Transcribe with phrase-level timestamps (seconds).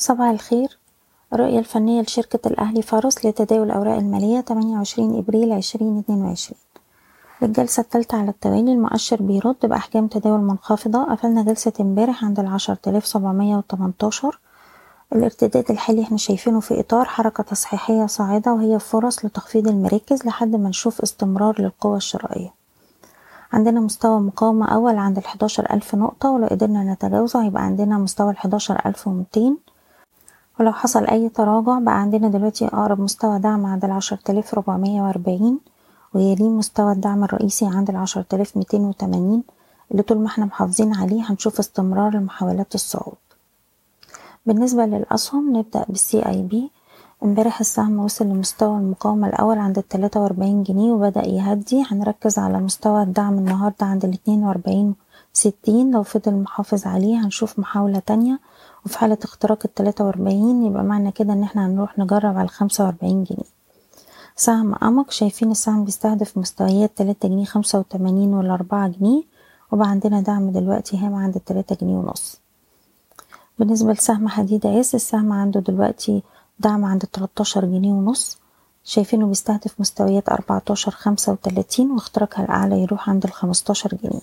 [0.00, 0.78] صباح الخير.
[1.32, 6.58] الرؤية الفنية لشركة الأهلي فارس لتداول الأوراق المالية 28 إبريل 2022
[7.42, 11.04] للجلسة الثالثة على التوالي المؤشر بيرد بأحجام تداول منخفضة.
[11.04, 14.38] قفلنا جلسة امبارح عند العشرة آلاف سبعمية وتمنتاشر.
[15.12, 20.68] الارتداد الحالي إحنا شايفينه في إطار حركة تصحيحية صاعدة وهي فرص لتخفيض المراكز لحد ما
[20.68, 22.54] نشوف استمرار للقوة الشرائية.
[23.52, 28.80] عندنا مستوى مقاومة أول عند الحداشر ألف نقطة ولو قدرنا نتجاوزه هيبقى عندنا مستوى الحداشر
[28.86, 29.56] ألف ومتين.
[30.60, 35.58] ولو حصل أي تراجع بقى عندنا دلوقتي أقرب مستوى دعم عند العشرة آلاف ربعمية وأربعين
[36.14, 39.42] ويليه مستوى الدعم الرئيسي عند العشرة آلاف ميتين وتمانين
[39.90, 43.14] اللي طول ما إحنا محافظين عليه هنشوف استمرار لمحاولات الصعود.
[44.46, 46.70] بالنسبة للأسهم نبدأ بالسي اي بي
[47.24, 51.84] امبارح السهم وصل لمستوى المقاومة الأول عند التلاتة وأربعين جنيه وبدأ يهدي.
[51.90, 54.94] هنركز على مستوى الدعم النهاردة عند الاتنين وأربعين
[55.32, 58.40] ستين لو فضل محافظ عليه هنشوف محاولة تانية.
[58.86, 63.24] وفي حالة اختراق التلاتة وأربعين يبقى معنى كده إن إحنا هنروح نجرب على الخمسة وأربعين
[63.24, 63.48] جنيه.
[64.36, 69.22] سهم أمك شايفين السهم بيستهدف مستويات تلاتة جنيه خمسة وتمانين والأربعة جنيه.
[69.72, 72.40] وبقى عندنا دعم دلوقتي هام عند التلاتة جنيه ونص.
[73.58, 76.22] بالنسبة لسهم حديد عز السهم عنده دلوقتي
[76.58, 78.38] دعم عند تلاتاشر جنيه ونص.
[78.84, 84.20] شايفينه بيستهدف مستويات أربعتاشر خمسة وتلاتين واختراقها الأعلى يروح عند الخمستاشر جنيه.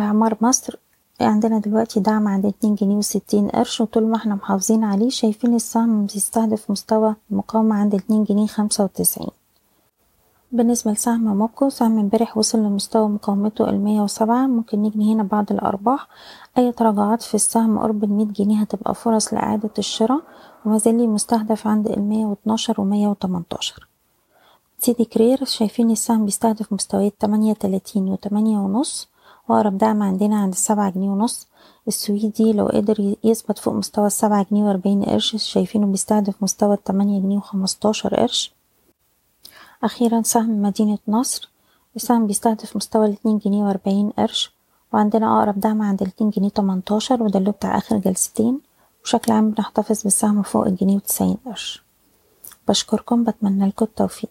[0.00, 0.76] إعمار مصر
[1.20, 6.06] عندنا دلوقتي دعم عند اتنين جنيه وستين قرش وطول ما إحنا محافظين عليه شايفين السهم
[6.06, 9.30] بيستهدف مستوى المقاومة عند اتنين جنيه خمسة وتسعين.
[10.52, 16.08] بالنسبة لسهم موبكو سهم امبارح وصل لمستوى مقاومته المية وسبعة ممكن نجني هنا بعض الأرباح.
[16.58, 20.20] أي تراجعات في السهم قرب المية جنيه هتبقى فرص لإعادة الشراء
[20.64, 23.88] ومازال مستهدف عند المية واتناشر ومية وتمنتاشر.
[24.78, 29.08] سيدي كرير شايفين السهم بيستهدف مستويات تمانية تلاتين وتمانية ونص.
[29.50, 31.48] وأقرب دعم عندنا عند السبعة جنيه ونص.
[31.88, 37.36] السويدي لو قدر يثبت فوق مستوى السبعة جنيه وأربعين قرش شايفينه بيستهدف مستوى التمانية جنيه
[37.36, 38.52] وخمستاشر قرش.
[39.84, 41.50] أخيرا سهم مدينة نصر.
[41.96, 44.52] السهم بيستهدف مستوى الاتنين جنيه وأربعين قرش.
[44.92, 48.60] وعندنا أقرب دعم عند الاتنين جنيه تمنتاشر وده اللي بتاع آخر جلستين.
[49.04, 51.82] بشكل عام بنحتفظ بالسهم فوق الجنيه وتسعين قرش.
[52.68, 54.30] بشكركم بتمنى لكم التوفيق.